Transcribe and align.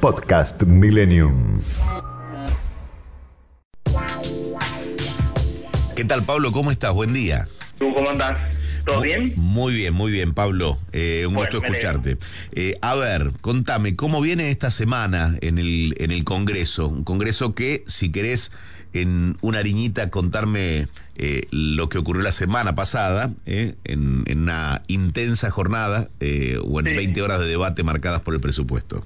Podcast 0.00 0.62
Millennium. 0.64 1.60
¿Qué 5.94 6.04
tal, 6.04 6.24
Pablo? 6.24 6.52
¿Cómo 6.52 6.70
estás? 6.70 6.92
Buen 6.94 7.12
día. 7.12 7.48
¿Tú 7.78 7.92
cómo 7.94 8.10
andás? 8.10 8.36
¿Todo 8.84 9.00
bien? 9.00 9.32
Muy 9.36 9.74
bien, 9.74 9.94
muy 9.94 10.12
bien, 10.12 10.32
Pablo. 10.34 10.78
Eh, 10.92 11.24
un 11.26 11.34
Bueno, 11.34 11.50
gusto 11.50 11.66
escucharte. 11.66 12.18
Eh, 12.52 12.76
a 12.82 12.94
ver, 12.94 13.32
contame, 13.40 13.96
¿cómo 13.96 14.20
viene 14.20 14.50
esta 14.50 14.70
semana 14.70 15.36
en 15.40 15.58
el, 15.58 15.94
en 15.98 16.12
el 16.12 16.22
Congreso? 16.24 16.86
Un 16.88 17.02
Congreso 17.02 17.54
que, 17.54 17.82
si 17.86 18.12
querés, 18.12 18.52
en 18.92 19.36
una 19.40 19.58
ariñita 19.58 20.10
contarme 20.10 20.86
eh, 21.16 21.48
lo 21.50 21.88
que 21.88 21.98
ocurrió 21.98 22.22
la 22.22 22.32
semana 22.32 22.74
pasada, 22.76 23.32
eh, 23.46 23.74
en, 23.84 24.22
en 24.26 24.42
una 24.42 24.82
intensa 24.86 25.50
jornada 25.50 26.08
eh, 26.20 26.58
o 26.62 26.78
en 26.78 26.86
Sí. 26.88 26.94
20 26.94 27.22
horas 27.22 27.40
de 27.40 27.46
debate 27.46 27.82
marcadas 27.82 28.20
por 28.20 28.34
el 28.34 28.40
presupuesto. 28.40 29.04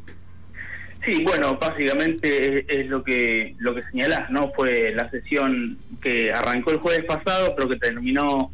Sí, 1.04 1.24
bueno, 1.24 1.56
básicamente 1.58 2.58
es, 2.58 2.64
es 2.68 2.86
lo 2.86 3.02
que 3.02 3.54
lo 3.58 3.74
que 3.74 3.82
señalás, 3.84 4.30
¿no? 4.30 4.52
Fue 4.52 4.92
la 4.94 5.10
sesión 5.10 5.78
que 6.02 6.32
arrancó 6.32 6.72
el 6.72 6.78
jueves 6.78 7.04
pasado, 7.04 7.54
pero 7.56 7.68
que 7.68 7.76
terminó 7.76 8.50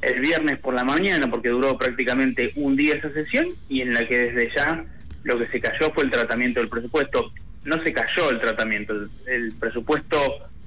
el 0.00 0.20
viernes 0.20 0.58
por 0.60 0.74
la 0.74 0.84
mañana, 0.84 1.28
porque 1.28 1.48
duró 1.48 1.76
prácticamente 1.76 2.52
un 2.56 2.76
día 2.76 2.94
esa 2.94 3.12
sesión, 3.12 3.48
y 3.68 3.82
en 3.82 3.94
la 3.94 4.06
que 4.06 4.18
desde 4.18 4.50
ya 4.56 4.80
lo 5.24 5.38
que 5.38 5.48
se 5.48 5.60
cayó 5.60 5.92
fue 5.92 6.04
el 6.04 6.10
tratamiento 6.10 6.60
del 6.60 6.68
presupuesto. 6.68 7.32
No 7.64 7.82
se 7.82 7.92
cayó 7.92 8.30
el 8.30 8.40
tratamiento, 8.40 8.94
el, 8.94 9.10
el 9.26 9.52
presupuesto 9.52 10.16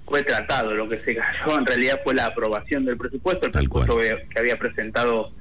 fue 0.06 0.24
tratado, 0.24 0.74
lo 0.74 0.90
que 0.90 0.98
se 1.00 1.16
cayó 1.16 1.58
en 1.58 1.66
realidad 1.66 2.02
fue 2.04 2.14
la 2.14 2.28
aprobación 2.28 2.86
del 2.86 2.98
presupuesto, 2.98 3.46
el 3.46 3.52
Tal 3.52 3.70
presupuesto 3.70 4.20
que 4.30 4.40
había 4.40 4.60
presentado 4.60 5.32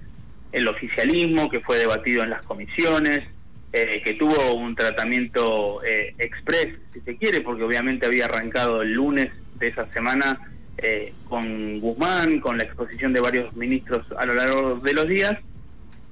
el 0.52 0.68
oficialismo, 0.68 1.50
que 1.50 1.60
fue 1.60 1.78
debatido 1.78 2.22
en 2.22 2.30
las 2.30 2.42
comisiones, 2.42 3.24
eh, 3.72 4.02
que 4.04 4.14
tuvo 4.14 4.54
un 4.54 4.74
tratamiento 4.74 5.82
eh, 5.84 6.14
express, 6.18 6.68
si 6.92 7.00
se 7.00 7.16
quiere, 7.16 7.40
porque 7.40 7.62
obviamente 7.62 8.06
había 8.06 8.24
arrancado 8.24 8.82
el 8.82 8.92
lunes 8.92 9.30
de 9.58 9.68
esa 9.68 9.86
semana 9.92 10.40
eh, 10.78 11.12
con 11.28 11.78
Guzmán, 11.80 12.40
con 12.40 12.58
la 12.58 12.64
exposición 12.64 13.12
de 13.12 13.20
varios 13.20 13.54
ministros 13.54 14.06
a 14.18 14.26
lo 14.26 14.34
largo 14.34 14.76
de 14.76 14.92
los 14.94 15.06
días, 15.06 15.36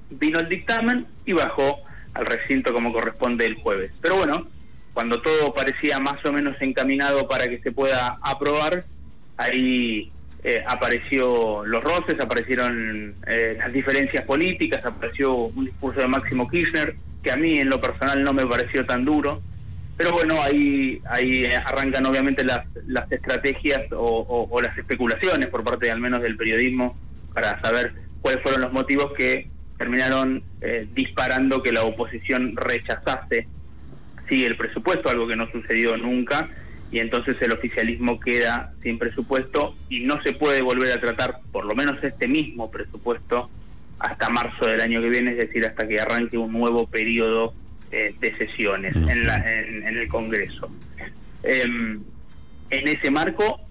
vino 0.09 0.39
el 0.39 0.47
dictamen 0.47 1.05
y 1.25 1.33
bajó 1.33 1.79
al 2.13 2.25
recinto 2.25 2.73
como 2.73 2.93
corresponde 2.93 3.45
el 3.45 3.55
jueves. 3.55 3.91
Pero 4.01 4.17
bueno, 4.17 4.47
cuando 4.93 5.21
todo 5.21 5.53
parecía 5.53 5.99
más 5.99 6.23
o 6.25 6.31
menos 6.31 6.55
encaminado 6.61 7.27
para 7.27 7.47
que 7.47 7.59
se 7.59 7.71
pueda 7.71 8.19
aprobar, 8.21 8.85
ahí 9.37 10.11
eh, 10.43 10.63
apareció 10.67 11.65
los 11.65 11.83
roces, 11.83 12.19
aparecieron 12.19 13.15
eh, 13.27 13.55
las 13.57 13.73
diferencias 13.73 14.23
políticas, 14.23 14.85
apareció 14.85 15.33
un 15.33 15.65
discurso 15.65 15.99
de 15.99 16.07
Máximo 16.07 16.47
Kirchner 16.47 16.95
que 17.23 17.31
a 17.31 17.37
mí 17.37 17.59
en 17.59 17.69
lo 17.69 17.79
personal 17.81 18.23
no 18.23 18.33
me 18.33 18.45
pareció 18.45 18.85
tan 18.85 19.05
duro, 19.05 19.41
pero 19.97 20.11
bueno, 20.13 20.41
ahí 20.41 21.01
ahí 21.09 21.45
arrancan 21.45 22.05
obviamente 22.05 22.43
las, 22.45 22.61
las 22.87 23.11
estrategias 23.11 23.91
o, 23.91 23.97
o- 24.05 24.47
o 24.49 24.61
las 24.61 24.77
especulaciones 24.77 25.47
por 25.47 25.63
parte 25.63 25.91
al 25.91 25.99
menos 25.99 26.21
del 26.21 26.37
periodismo 26.37 26.97
para 27.33 27.59
saber 27.61 27.93
cuáles 28.21 28.41
fueron 28.41 28.61
los 28.61 28.71
motivos 28.71 29.11
que 29.17 29.49
terminaron 29.77 30.43
eh, 30.61 30.87
disparando 30.93 31.61
que 31.63 31.71
la 31.71 31.83
oposición 31.83 32.55
rechazase 32.55 33.47
sí 34.27 34.45
el 34.45 34.55
presupuesto, 34.57 35.09
algo 35.09 35.27
que 35.27 35.35
no 35.35 35.49
sucedió 35.51 35.97
nunca, 35.97 36.47
y 36.91 36.99
entonces 36.99 37.35
el 37.41 37.51
oficialismo 37.51 38.19
queda 38.19 38.73
sin 38.83 38.97
presupuesto 38.99 39.75
y 39.89 40.01
no 40.01 40.21
se 40.23 40.33
puede 40.33 40.61
volver 40.61 40.91
a 40.91 40.99
tratar, 41.01 41.39
por 41.51 41.65
lo 41.65 41.75
menos 41.75 42.03
este 42.03 42.27
mismo 42.27 42.69
presupuesto, 42.71 43.49
hasta 43.99 44.29
marzo 44.29 44.65
del 44.65 44.81
año 44.81 45.01
que 45.01 45.09
viene, 45.09 45.31
es 45.31 45.37
decir, 45.37 45.65
hasta 45.65 45.87
que 45.87 45.99
arranque 45.99 46.37
un 46.37 46.51
nuevo 46.53 46.87
periodo 46.87 47.53
eh, 47.91 48.13
de 48.19 48.35
sesiones 48.37 48.95
en, 48.95 49.25
la- 49.27 49.37
en- 49.37 49.85
en 49.87 49.97
el 49.97 50.07
Congreso. 50.07 50.69
Em, 51.43 52.01
en 52.69 52.87
ese 52.87 53.09
marco, 53.11 53.61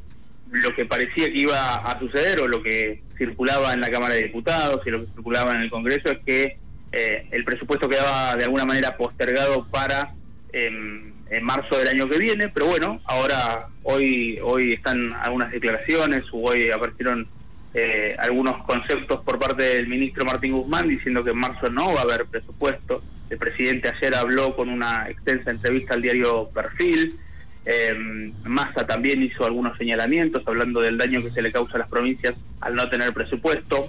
lo 0.51 0.75
que 0.75 0.85
parecía 0.87 1.31
que 1.31 1.39
iba 1.39 1.77
a 1.77 1.99
suceder 1.99 2.41
o 2.41 2.49
lo 2.49 2.63
que 2.63 3.03
circulaba 3.17 3.73
en 3.75 3.81
la 3.81 3.91
Cámara 3.91 4.15
de 4.15 4.25
Diputados 4.25 4.81
y 4.87 4.91
lo 4.91 5.01
que 5.01 5.07
circulaba 5.13 5.53
en 5.55 5.61
el 5.63 5.71
Congreso 5.71 6.11
es 6.11 6.19
que 6.25 6.59
eh, 6.93 7.29
el 7.31 7.45
presupuesto 7.45 7.89
quedaba 7.89 8.35
de 8.37 8.45
alguna 8.45 8.65
manera 8.65 8.97
postergado 8.97 9.67
para 9.71 10.15
em, 10.53 11.13
en 11.31 11.45
marzo 11.45 11.77
del 11.79 11.89
año 11.89 12.09
que 12.09 12.19
viene, 12.19 12.49
pero 12.49 12.67
bueno, 12.67 13.01
ahora 13.05 13.69
hoy 13.83 14.39
hoy 14.43 14.73
están 14.73 15.13
algunas 15.21 15.51
declaraciones 15.53 16.23
o 16.33 16.39
hoy 16.51 16.71
aparecieron 16.71 17.29
eh, 17.75 18.17
algunos 18.19 18.65
conceptos 18.65 19.21
por 19.25 19.39
parte 19.39 19.63
del 19.63 19.89
ministro 19.89 20.25
Martín 20.25 20.53
Guzmán 20.53 20.89
diciendo 20.89 21.23
que 21.23 21.31
en 21.31 21.39
marzo 21.39 21.71
no 21.71 21.95
va 21.95 22.01
a 22.01 22.05
haber 22.05 22.27
presupuesto. 22.27 23.03
El 23.29 23.39
presidente 23.39 23.91
ayer 23.91 24.15
habló 24.15 24.57
con 24.57 24.69
una 24.69 25.09
extensa 25.11 25.51
entrevista 25.51 25.95
al 25.95 26.03
diario 26.03 26.49
Perfil. 26.49 27.19
Eh, 27.67 28.33
Massa 28.45 28.87
también 28.87 29.23
hizo 29.23 29.45
algunos 29.45 29.77
señalamientos 29.77 30.43
hablando 30.47 30.81
del 30.81 30.97
daño 30.97 31.23
que 31.23 31.31
se 31.31 31.43
le 31.43 31.53
causa 31.53 31.75
a 31.77 31.81
las 31.81 31.89
provincias 31.89 32.35
al 32.61 32.75
no 32.75 32.89
tener 32.89 33.13
presupuesto. 33.13 33.89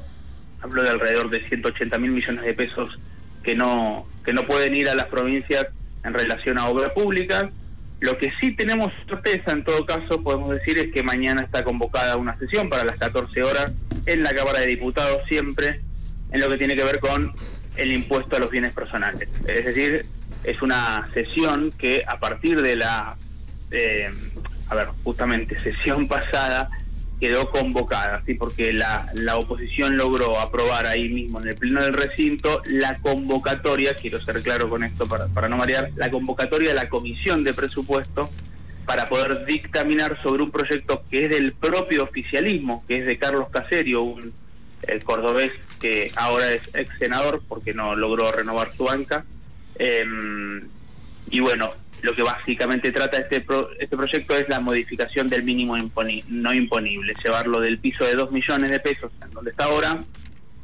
Habló 0.61 0.83
de 0.83 0.89
alrededor 0.89 1.29
de 1.29 1.47
180 1.47 1.97
mil 1.99 2.11
millones 2.11 2.43
de 2.43 2.53
pesos 2.53 2.99
que 3.43 3.55
no 3.55 4.05
que 4.25 4.33
no 4.33 4.43
pueden 4.43 4.75
ir 4.75 4.89
a 4.89 4.95
las 4.95 5.05
provincias 5.05 5.67
en 6.03 6.13
relación 6.13 6.57
a 6.57 6.67
obras 6.67 6.89
públicas. 6.91 7.45
Lo 7.99 8.17
que 8.17 8.31
sí 8.39 8.55
tenemos 8.55 8.93
certeza, 9.07 9.51
en 9.51 9.63
todo 9.63 9.85
caso, 9.85 10.23
podemos 10.23 10.51
decir 10.51 10.77
es 10.77 10.91
que 10.91 11.03
mañana 11.03 11.41
está 11.41 11.63
convocada 11.63 12.15
una 12.15 12.37
sesión 12.37 12.69
para 12.69 12.85
las 12.85 12.97
14 12.97 13.43
horas 13.43 13.71
en 14.05 14.23
la 14.23 14.33
Cámara 14.33 14.61
de 14.61 14.67
Diputados, 14.67 15.21
siempre 15.27 15.81
en 16.31 16.39
lo 16.39 16.49
que 16.49 16.57
tiene 16.57 16.75
que 16.75 16.83
ver 16.83 16.99
con 16.99 17.33
el 17.75 17.91
impuesto 17.91 18.37
a 18.37 18.39
los 18.39 18.49
bienes 18.49 18.73
personales. 18.73 19.27
Es 19.47 19.65
decir, 19.65 20.05
es 20.43 20.61
una 20.61 21.09
sesión 21.13 21.71
que 21.77 22.03
a 22.07 22.19
partir 22.19 22.61
de 22.61 22.75
la, 22.77 23.17
eh, 23.71 24.09
a 24.69 24.75
ver, 24.75 24.87
justamente 25.03 25.61
sesión 25.61 26.07
pasada 26.09 26.69
quedó 27.19 27.49
convocada, 27.49 28.23
¿sí? 28.25 28.33
porque 28.33 28.71
la, 28.71 29.07
la 29.13 29.37
oposición 29.37 29.97
logró 29.97 30.39
aprobar 30.39 30.87
ahí 30.87 31.09
mismo 31.09 31.41
en 31.41 31.49
el 31.49 31.55
pleno 31.55 31.83
del 31.83 31.93
recinto 31.93 32.61
la 32.65 32.97
convocatoria, 32.99 33.93
quiero 33.95 34.21
ser 34.23 34.41
claro 34.41 34.69
con 34.69 34.83
esto 34.83 35.07
para, 35.07 35.27
para 35.27 35.49
no 35.49 35.57
marear, 35.57 35.91
la 35.95 36.09
convocatoria 36.09 36.69
de 36.69 36.75
la 36.75 36.89
comisión 36.89 37.43
de 37.43 37.53
presupuesto 37.53 38.29
para 38.85 39.07
poder 39.07 39.45
dictaminar 39.45 40.19
sobre 40.23 40.43
un 40.43 40.51
proyecto 40.51 41.03
que 41.11 41.25
es 41.25 41.29
del 41.29 41.53
propio 41.53 42.03
oficialismo, 42.03 42.83
que 42.87 42.99
es 42.99 43.05
de 43.05 43.19
Carlos 43.19 43.49
Caserio, 43.51 44.01
un 44.01 44.33
el 44.87 45.03
cordobés 45.03 45.51
que 45.79 46.11
ahora 46.15 46.51
es 46.51 46.61
ex 46.73 46.97
senador 46.97 47.41
porque 47.47 47.73
no 47.73 47.95
logró 47.95 48.31
renovar 48.31 48.71
su 48.73 48.85
banca. 48.85 49.25
Eh, 49.75 50.03
y 51.29 51.39
bueno, 51.39 51.73
lo 52.01 52.13
que 52.15 52.21
básicamente 52.23 52.91
trata 52.91 53.17
este 53.17 53.41
pro- 53.41 53.69
este 53.79 53.95
proyecto 53.97 54.35
es 54.35 54.47
la 54.49 54.59
modificación 54.59 55.27
del 55.27 55.43
mínimo 55.43 55.77
imponi- 55.77 56.23
no 56.27 56.53
imponible, 56.53 57.13
llevarlo 57.23 57.59
del 57.59 57.77
piso 57.79 58.05
de 58.05 58.13
2 58.15 58.31
millones 58.31 58.71
de 58.71 58.79
pesos, 58.79 59.11
en 59.23 59.31
donde 59.31 59.51
está 59.51 59.65
ahora, 59.65 60.03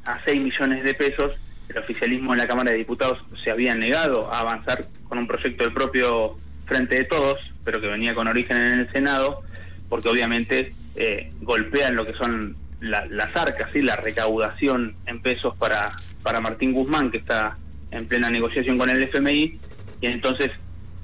a 0.05 0.19
6 0.25 0.41
millones 0.43 0.83
de 0.83 0.93
pesos. 0.93 1.31
El 1.69 1.79
oficialismo 1.79 2.33
en 2.33 2.37
la 2.39 2.47
Cámara 2.47 2.71
de 2.71 2.77
Diputados 2.77 3.19
se 3.43 3.51
había 3.51 3.75
negado 3.75 4.31
a 4.31 4.41
avanzar 4.41 4.85
con 5.09 5.17
un 5.17 5.27
proyecto 5.27 5.63
del 5.63 5.73
propio 5.73 6.37
Frente 6.65 6.95
de 6.97 7.03
Todos, 7.05 7.37
pero 7.63 7.81
que 7.81 7.87
venía 7.87 8.13
con 8.15 8.27
origen 8.27 8.57
en 8.57 8.79
el 8.79 8.91
Senado, 8.91 9.41
porque 9.89 10.09
obviamente 10.09 10.71
eh, 10.95 11.31
golpean 11.41 11.95
lo 11.95 12.05
que 12.05 12.13
son 12.13 12.55
la- 12.79 13.05
las 13.07 13.35
arcas, 13.35 13.69
¿sí? 13.73 13.81
la 13.81 13.95
recaudación 13.95 14.95
en 15.07 15.19
pesos 15.21 15.55
para, 15.57 15.91
para 16.23 16.39
Martín 16.39 16.71
Guzmán, 16.71 17.11
que 17.11 17.17
está 17.17 17.57
en 17.91 18.07
plena 18.07 18.29
negociación 18.29 18.77
con 18.77 18.89
el 18.89 19.01
FMI, 19.03 19.59
y 20.01 20.05
entonces 20.07 20.51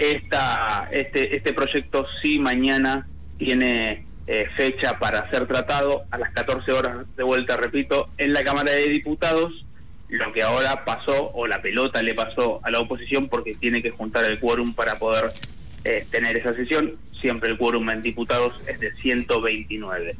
esta, 0.02 0.90
este, 0.92 1.36
este 1.36 1.54
proyecto 1.54 2.08
sí 2.22 2.40
mañana 2.40 3.08
tiene 3.38 4.06
eh, 4.26 4.48
fecha 4.58 4.98
para 4.98 5.30
ser 5.30 5.46
tratado 5.48 6.04
a 6.10 6.18
las 6.18 6.32
14 6.34 6.72
horas 6.72 7.06
de 7.16 7.24
vuelta, 7.24 7.56
repito, 7.56 8.10
en 8.18 8.34
la 8.34 8.44
Cámara 8.44 8.72
de 8.72 8.88
Diputados, 8.88 9.66
lo 10.10 10.34
que 10.34 10.42
ahora 10.42 10.86
pasó, 10.86 11.32
o 11.34 11.46
la 11.46 11.62
pelota 11.62 12.02
le 12.02 12.16
pasó 12.16 12.60
a 12.64 12.72
la 12.72 12.80
oposición 12.80 13.30
porque 13.30 13.54
tiene 13.54 13.84
que 13.84 13.92
juntar 13.92 14.26
el 14.26 14.40
quórum 14.40 14.74
para 14.74 14.98
poder 14.98 15.32
eh, 15.84 16.04
tener 16.10 16.36
esa 16.36 16.56
sesión. 16.56 16.96
Siempre 17.20 17.52
el 17.52 17.58
quórum 17.58 17.90
en 17.92 18.02
diputados 18.02 18.60
es 18.68 18.80
de 18.80 18.92
129. 18.96 20.16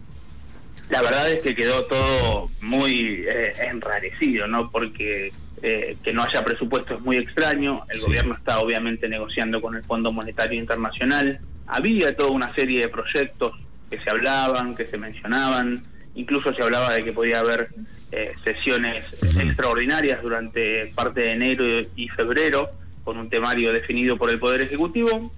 La 0.90 1.02
verdad 1.02 1.32
es 1.32 1.42
que 1.42 1.56
quedó 1.56 1.84
todo 1.86 2.50
muy 2.62 3.26
eh, 3.28 3.54
enrarecido, 3.68 4.46
¿no? 4.48 4.70
Porque 4.70 5.32
eh, 5.64 5.96
que 6.04 6.12
no 6.12 6.24
haya 6.24 6.44
presupuesto 6.44 6.96
es 6.96 7.02
muy 7.02 7.18
extraño. 7.18 7.84
El 7.88 8.02
gobierno 8.02 8.34
está 8.34 8.60
obviamente 8.60 9.08
negociando 9.08 9.62
con 9.62 9.76
el 9.76 9.84
Fondo 9.84 10.12
Monetario 10.12 10.60
Internacional. 10.60 11.40
Había 11.68 12.16
toda 12.16 12.32
una 12.32 12.52
serie 12.56 12.82
de 12.82 12.88
proyectos 12.88 13.54
que 13.88 14.00
se 14.00 14.10
hablaban, 14.10 14.76
que 14.76 14.86
se 14.86 14.98
mencionaban. 14.98 15.84
Incluso 16.16 16.52
se 16.52 16.64
hablaba 16.64 16.94
de 16.94 17.04
que 17.04 17.12
podía 17.12 17.42
haber 17.42 17.70
eh, 18.12 18.34
sesiones 18.44 19.06
extraordinarias 19.38 20.24
durante 20.24 20.88
parte 20.96 21.22
de 21.22 21.34
enero 21.34 21.88
y 21.96 22.10
febrero 22.10 22.72
con 23.04 23.20
un 23.20 23.30
temario 23.30 23.72
definido 23.72 24.18
por 24.18 24.32
el 24.32 24.40
Poder 24.40 24.62
Ejecutivo. 24.62 25.32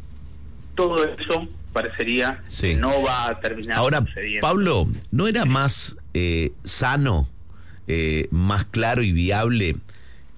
Todo 0.73 1.03
eso 1.03 1.49
parecería 1.73 2.41
que 2.61 2.75
no 2.75 3.03
va 3.03 3.27
a 3.27 3.39
terminar 3.41 3.77
Ahora, 3.77 4.05
Pablo, 4.39 4.87
¿no 5.11 5.27
era 5.27 5.43
más 5.43 5.97
eh, 6.13 6.53
sano, 6.63 7.27
más 8.31 8.63
claro 8.63 9.03
y 9.03 9.11
viable 9.11 9.75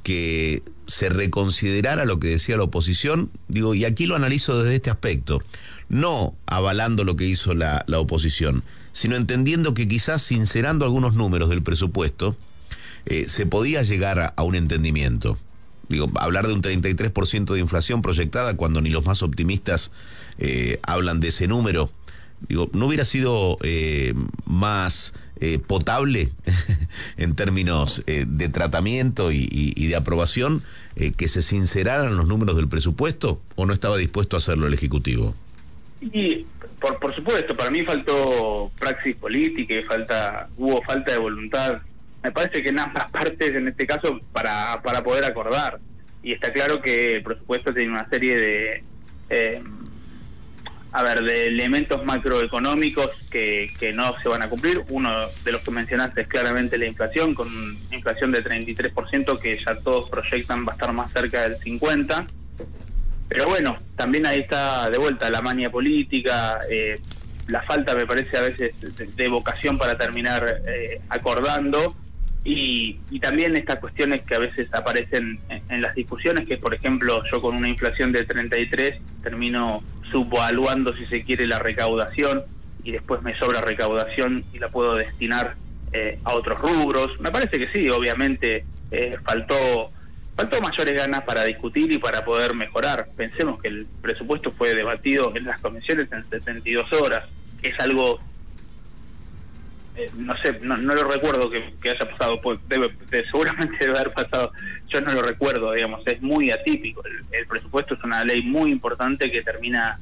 que 0.05 0.61
se 0.85 1.09
reconsiderara 1.09 2.05
lo 2.05 2.19
que 2.19 2.27
decía 2.27 2.57
la 2.57 2.63
oposición, 2.65 3.31
digo, 3.47 3.73
y 3.73 3.85
aquí 3.85 4.05
lo 4.05 4.15
analizo 4.15 4.61
desde 4.61 4.75
este 4.75 4.91
aspecto, 4.91 5.41
no 5.89 6.35
avalando 6.45 7.03
lo 7.03 7.15
que 7.15 7.25
hizo 7.25 7.55
la, 7.55 7.83
la 7.87 7.97
oposición, 7.97 8.63
sino 8.93 9.15
entendiendo 9.15 9.73
que 9.73 9.87
quizás 9.87 10.21
sincerando 10.21 10.85
algunos 10.85 11.15
números 11.15 11.49
del 11.49 11.63
presupuesto, 11.63 12.37
eh, 13.07 13.25
se 13.27 13.47
podía 13.47 13.81
llegar 13.81 14.33
a, 14.35 14.43
un 14.43 14.53
entendimiento. 14.53 15.39
Digo, 15.89 16.11
hablar 16.19 16.45
de 16.45 16.53
un 16.53 16.61
33% 16.61 17.51
de 17.51 17.59
inflación 17.59 18.03
proyectada 18.03 18.55
cuando 18.55 18.81
ni 18.81 18.91
los 18.91 19.05
más 19.05 19.23
optimistas 19.23 19.91
eh, 20.37 20.79
hablan 20.83 21.19
de 21.19 21.29
ese 21.29 21.47
número, 21.47 21.89
digo, 22.47 22.69
¿no 22.73 22.87
hubiera 22.87 23.05
sido 23.05 23.57
eh, 23.63 24.13
más 24.45 25.13
eh, 25.39 25.59
potable 25.59 26.29
en 27.17 27.35
términos 27.35 28.03
eh, 28.07 28.25
de 28.27 28.49
tratamiento 28.49 29.31
y, 29.31 29.87
de 29.87 29.95
aprobación 29.95 30.61
que 31.17 31.27
se 31.27 31.41
sinceraran 31.41 32.15
los 32.15 32.25
números 32.25 32.55
del 32.55 32.69
presupuesto 32.69 33.41
o 33.55 33.65
no 33.65 33.73
estaba 33.73 33.97
dispuesto 33.97 34.37
a 34.37 34.39
hacerlo 34.39 34.67
el 34.67 34.73
Ejecutivo? 34.73 35.35
Y 36.01 36.45
por, 36.79 36.99
por 36.99 37.13
supuesto, 37.13 37.55
para 37.55 37.69
mí 37.69 37.81
faltó 37.83 38.71
praxis 38.79 39.15
política 39.17 39.75
y 39.75 39.83
falta, 39.83 40.49
hubo 40.57 40.81
falta 40.83 41.11
de 41.11 41.19
voluntad. 41.19 41.81
Me 42.23 42.31
parece 42.31 42.63
que 42.63 42.69
en 42.69 42.79
ambas 42.79 43.11
partes, 43.11 43.53
en 43.53 43.67
este 43.67 43.85
caso, 43.85 44.19
para, 44.31 44.81
para 44.83 45.03
poder 45.03 45.25
acordar. 45.25 45.79
Y 46.23 46.31
está 46.31 46.51
claro 46.53 46.81
que 46.81 47.17
el 47.17 47.23
presupuesto 47.23 47.73
tiene 47.73 47.91
una 47.91 48.09
serie 48.09 48.37
de 48.37 49.63
a 50.95 51.03
ver, 51.03 51.23
de 51.23 51.47
elementos 51.47 52.05
macroeconómicos 52.05 53.09
que, 53.29 53.69
que 53.77 53.91
no 53.91 54.17
se 54.21 54.29
van 54.29 54.43
a 54.43 54.49
cumplir. 54.49 54.81
Uno 54.87 55.11
de 55.43 55.51
los 55.51 55.61
que 55.61 55.69
mencionaste 55.69 56.21
es 56.21 56.27
claramente 56.29 56.77
la 56.77 56.85
inflación, 56.85 57.35
con 57.35 57.49
una 57.49 57.95
inflación 57.95 58.31
de 58.31 58.41
33% 58.41 59.37
que 59.37 59.57
ya 59.57 59.75
todos 59.75 60.09
proyectan 60.09 60.65
va 60.65 60.71
a 60.71 60.75
estar 60.75 60.93
más 60.93 61.11
cerca 61.11 61.49
del 61.49 61.59
50%. 61.59 62.25
Pero 63.27 63.45
bueno, 63.47 63.77
también 63.97 64.25
ahí 64.25 64.39
está 64.39 64.89
de 64.89 64.97
vuelta 64.97 65.29
la 65.29 65.41
mania 65.41 65.69
política, 65.69 66.59
eh, 66.69 67.01
la 67.49 67.61
falta, 67.63 67.93
me 67.93 68.05
parece, 68.05 68.37
a 68.37 68.41
veces 68.41 68.75
de, 69.17 69.27
vocación 69.27 69.77
para 69.77 69.97
terminar 69.97 70.61
eh, 70.65 71.01
acordando. 71.09 71.93
Y, 72.45 72.99
y, 73.11 73.19
también 73.19 73.57
estas 73.57 73.79
cuestiones 73.79 74.21
que 74.21 74.35
a 74.35 74.39
veces 74.39 74.73
aparecen 74.73 75.39
en, 75.49 75.61
en, 75.67 75.81
las 75.81 75.93
discusiones, 75.93 76.47
que 76.47 76.57
por 76.57 76.73
ejemplo 76.73 77.21
yo 77.33 77.41
con 77.41 77.55
una 77.55 77.67
inflación 77.67 78.11
de 78.13 78.23
33 78.23 79.01
termino 79.23 79.83
subvaluando, 80.11 80.95
si 80.95 81.05
se 81.05 81.23
quiere, 81.23 81.47
la 81.47 81.59
recaudación 81.59 82.43
y 82.83 82.91
después 82.91 83.21
me 83.21 83.37
sobra 83.37 83.61
recaudación 83.61 84.43
y 84.53 84.59
la 84.59 84.69
puedo 84.69 84.95
destinar 84.95 85.55
eh, 85.91 86.19
a 86.23 86.33
otros 86.33 86.59
rubros. 86.59 87.19
Me 87.19 87.31
parece 87.31 87.57
que 87.57 87.71
sí, 87.71 87.89
obviamente 87.89 88.65
eh, 88.91 89.17
faltó 89.23 89.91
faltó 90.35 90.59
mayores 90.61 90.93
ganas 90.93 91.23
para 91.23 91.45
discutir 91.45 91.91
y 91.91 91.97
para 91.97 92.25
poder 92.25 92.53
mejorar. 92.55 93.05
Pensemos 93.15 93.61
que 93.61 93.69
el 93.69 93.87
presupuesto 94.01 94.51
fue 94.51 94.75
debatido 94.75 95.31
en 95.35 95.45
las 95.45 95.61
comisiones 95.61 96.11
en 96.11 96.29
72 96.29 96.91
horas, 96.93 97.25
que 97.61 97.69
es 97.69 97.79
algo 97.79 98.19
eh, 99.97 100.09
no 100.17 100.35
sé, 100.37 100.59
no, 100.61 100.75
lo 100.77 101.09
recuerdo 101.09 101.49
que, 101.49 101.89
haya 101.89 102.09
pasado, 102.09 102.41
pues 102.41 102.59
debe, 102.67 102.93
seguramente 103.31 103.77
debe 103.79 103.97
haber 103.97 104.13
pasado, 104.13 104.51
yo 104.87 104.99
no 105.01 105.13
lo 105.13 105.21
recuerdo, 105.21 105.71
digamos, 105.71 106.05
es 106.05 106.21
muy 106.21 106.51
atípico. 106.51 107.01
El, 107.31 107.47
presupuesto 107.47 107.93
es 107.93 108.03
una 108.03 108.23
ley 108.25 108.43
muy 108.43 108.71
importante 108.71 109.31
que 109.31 109.41
termina 109.41 109.97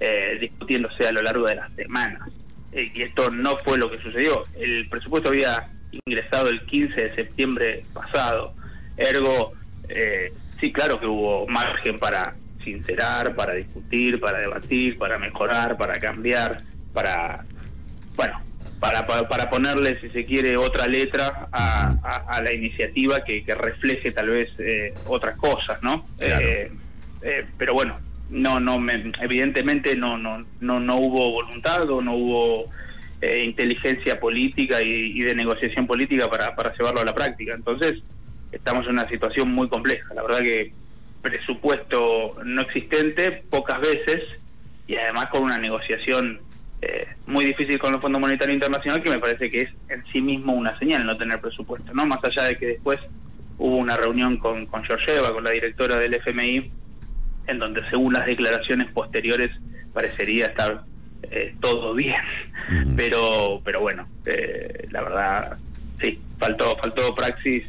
eh, 0.00 0.36
discutiéndose 0.40 1.06
a 1.06 1.12
lo 1.12 1.22
largo 1.22 1.46
de 1.46 1.56
las 1.56 1.72
semanas. 1.74 2.28
Eh, 2.72 2.90
y 2.94 3.02
esto 3.02 3.30
no 3.30 3.56
fue 3.58 3.78
lo 3.78 3.90
que 3.90 3.98
sucedió. 4.00 4.44
El 4.58 4.88
presupuesto 4.88 5.30
había 5.30 5.68
ingresado 6.04 6.48
el 6.48 6.64
15 6.66 6.94
de 6.94 7.14
septiembre 7.14 7.82
pasado. 7.92 8.54
Ergo, 8.96 9.52
sí, 10.60 10.72
claro 10.72 11.00
que 11.00 11.06
hubo 11.06 11.46
margen 11.46 11.98
para 11.98 12.34
sincerar, 12.62 13.34
para 13.34 13.54
discutir, 13.54 14.20
para 14.20 14.38
debatir, 14.38 14.98
para 14.98 15.18
mejorar, 15.18 15.76
para 15.76 15.98
cambiar, 15.98 16.56
para, 16.92 17.44
bueno, 18.16 18.40
para, 18.82 19.06
para, 19.06 19.48
ponerle, 19.48 20.00
si 20.00 20.10
se 20.10 20.24
quiere, 20.24 20.56
otra 20.56 20.88
letra 20.88 21.46
a, 21.52 22.42
la 22.42 22.52
iniciativa 22.52 23.22
que, 23.22 23.44
refleje 23.56 24.10
tal 24.10 24.30
vez 24.30 24.50
eh, 24.58 24.92
otras 25.06 25.36
cosas, 25.36 25.80
¿no? 25.84 26.04
Eh, 26.18 26.68
eh, 27.22 27.46
pero 27.56 27.74
bueno, 27.74 28.00
no, 28.30 28.58
no, 28.58 28.80
me, 28.80 29.12
evidentemente 29.20 29.94
no, 29.94 30.18
no, 30.18 30.44
no, 30.58 30.80
no 30.80 30.96
hubo 30.96 31.30
voluntad 31.30 31.88
o 31.88 32.02
no 32.02 32.16
hubo 32.16 32.70
inteligencia 33.22 34.18
política 34.18 34.82
y, 34.82 35.20
de 35.20 35.36
negociación 35.36 35.86
política 35.86 36.28
para, 36.28 36.56
para 36.56 36.74
llevarlo 36.76 37.02
a 37.02 37.04
la 37.04 37.14
práctica. 37.14 37.54
Entonces, 37.54 38.02
estamos 38.50 38.84
en 38.86 38.94
una 38.94 39.08
situación 39.08 39.52
muy 39.52 39.68
compleja. 39.68 40.12
La 40.12 40.22
verdad 40.22 40.40
que 40.40 40.72
presupuesto 41.22 42.34
no 42.44 42.62
existente 42.62 43.44
pocas 43.48 43.80
veces 43.80 44.24
y 44.88 44.96
además 44.96 45.26
con 45.26 45.44
una 45.44 45.58
negociación 45.58 46.40
eh, 46.82 47.06
muy 47.26 47.44
difícil 47.44 47.78
con 47.78 47.94
el 47.94 48.00
Fondo 48.00 48.18
Monetario 48.18 48.54
Internacional, 48.54 49.00
que 49.00 49.10
me 49.10 49.20
parece 49.20 49.48
que 49.48 49.58
es 49.58 49.70
en 49.88 50.04
sí 50.12 50.20
mismo 50.20 50.52
una 50.52 50.76
señal 50.80 51.06
no 51.06 51.16
tener 51.16 51.40
presupuesto, 51.40 51.94
¿no? 51.94 52.04
Más 52.06 52.18
allá 52.24 52.48
de 52.48 52.58
que 52.58 52.66
después 52.66 52.98
hubo 53.56 53.76
una 53.76 53.96
reunión 53.96 54.36
con, 54.38 54.66
con 54.66 54.82
Georgieva, 54.82 55.32
con 55.32 55.44
la 55.44 55.50
directora 55.50 55.96
del 55.96 56.14
FMI, 56.14 56.72
en 57.46 57.58
donde 57.60 57.88
según 57.88 58.14
las 58.14 58.26
declaraciones 58.26 58.90
posteriores 58.90 59.50
parecería 59.92 60.46
estar 60.46 60.82
eh, 61.30 61.54
todo 61.60 61.94
bien, 61.94 62.20
pero 62.96 63.62
pero 63.64 63.80
bueno, 63.80 64.08
eh, 64.26 64.88
la 64.90 65.02
verdad, 65.02 65.58
sí, 66.02 66.20
faltó 66.40 66.76
faltó 66.78 67.14
praxis 67.14 67.62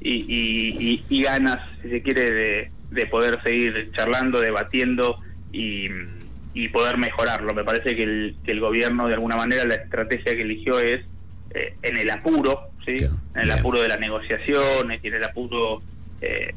y, 0.00 1.02
y, 1.08 1.22
ganas, 1.22 1.60
si 1.82 1.88
se 1.88 2.02
quiere, 2.02 2.30
de, 2.30 2.70
de 2.90 3.06
poder 3.06 3.42
seguir 3.42 3.90
charlando, 3.92 4.38
debatiendo 4.38 5.18
y 5.50 5.88
y 6.58 6.68
poder 6.70 6.98
mejorarlo. 6.98 7.54
Me 7.54 7.62
parece 7.62 7.94
que 7.94 8.02
el, 8.02 8.36
que 8.44 8.50
el 8.50 8.58
gobierno, 8.58 9.06
de 9.06 9.14
alguna 9.14 9.36
manera, 9.36 9.64
la 9.64 9.76
estrategia 9.76 10.34
que 10.34 10.42
eligió 10.42 10.80
es 10.80 11.04
eh, 11.54 11.74
en 11.82 11.96
el 11.96 12.10
apuro, 12.10 12.72
¿sí? 12.84 12.96
en 12.96 13.40
el 13.40 13.52
apuro 13.52 13.80
de 13.80 13.86
la 13.86 13.96
negociación, 13.96 14.90
en 14.90 15.14
el 15.14 15.22
apuro, 15.22 15.80
eh, 16.20 16.52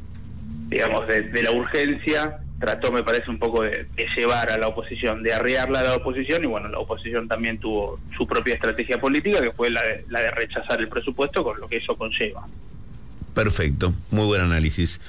digamos, 0.68 1.06
de, 1.06 1.42
la 1.44 1.52
urgencia, 1.52 2.38
trató, 2.58 2.90
me 2.90 3.04
parece, 3.04 3.30
un 3.30 3.38
poco 3.38 3.62
de, 3.62 3.86
llevar 4.16 4.50
a 4.50 4.58
la 4.58 4.66
oposición, 4.66 5.22
de 5.22 5.34
arrearla 5.34 5.78
a 5.78 5.84
la 5.84 5.94
oposición, 5.94 6.42
y 6.42 6.48
bueno, 6.48 6.66
la 6.66 6.80
oposición 6.80 7.28
también 7.28 7.58
tuvo 7.58 8.00
su 8.16 8.26
propia 8.26 8.54
estrategia 8.54 9.00
política, 9.00 9.40
que 9.40 9.52
fue 9.52 9.70
la 9.70 9.84
de, 9.84 10.04
la 10.08 10.20
de 10.20 10.32
rechazar 10.32 10.80
el 10.80 10.88
presupuesto, 10.88 11.44
con 11.44 11.60
lo 11.60 11.68
que 11.68 11.76
eso 11.76 11.96
conlleva. 11.96 12.44
Perfecto, 13.34 13.94
muy 14.10 14.26
buen 14.26 14.40
análisis. 14.40 15.00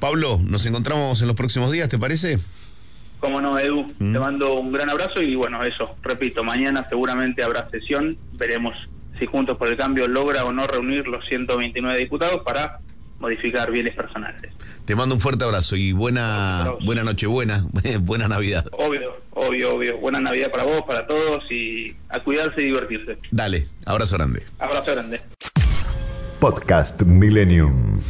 Pablo, 0.00 0.40
nos 0.44 0.66
encontramos 0.66 1.22
en 1.22 1.28
los 1.28 1.36
próximos 1.36 1.70
días, 1.70 1.88
¿te 1.88 1.96
parece? 1.96 2.40
Cómo 3.20 3.40
no, 3.40 3.58
Edu. 3.58 3.86
Mm. 3.98 4.12
Te 4.12 4.18
mando 4.18 4.54
un 4.54 4.72
gran 4.72 4.90
abrazo 4.90 5.22
y 5.22 5.34
bueno, 5.34 5.62
eso, 5.64 5.96
repito, 6.02 6.44
mañana 6.44 6.86
seguramente 6.88 7.42
habrá 7.42 7.68
sesión. 7.68 8.16
Veremos 8.32 8.74
si 9.18 9.26
Juntos 9.26 9.56
por 9.56 9.68
el 9.68 9.76
Cambio 9.76 10.06
logra 10.08 10.44
o 10.44 10.52
no 10.52 10.66
reunir 10.66 11.06
los 11.06 11.24
129 11.26 11.98
diputados 11.98 12.42
para 12.44 12.80
modificar 13.18 13.70
bienes 13.70 13.94
personales. 13.94 14.52
Te 14.84 14.94
mando 14.94 15.14
un 15.14 15.20
fuerte 15.20 15.44
abrazo 15.44 15.76
y 15.76 15.92
buena 15.92 16.72
buena 16.84 17.02
noche, 17.02 17.26
buena, 17.26 17.66
buena 18.00 18.28
Navidad. 18.28 18.66
Obvio, 18.72 19.16
obvio, 19.32 19.74
obvio. 19.74 19.98
Buena 19.98 20.20
Navidad 20.20 20.50
para 20.50 20.64
vos, 20.64 20.82
para 20.82 21.06
todos 21.06 21.44
y 21.50 21.96
a 22.08 22.20
cuidarse 22.20 22.60
y 22.62 22.66
divertirse. 22.66 23.18
Dale, 23.30 23.68
abrazo 23.84 24.16
grande. 24.16 24.42
Abrazo 24.58 24.92
grande. 24.92 25.20
Podcast 26.38 27.02
Millennium. 27.02 28.00